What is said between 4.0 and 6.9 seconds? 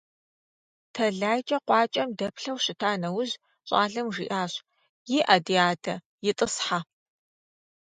жиӀащ:- ИӀэ, ди адэ, итӀысхьэ.